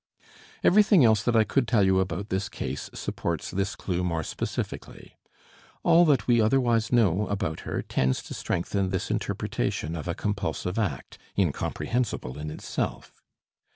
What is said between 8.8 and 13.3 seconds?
this interpretation of a compulsive act incomprehensible in itself.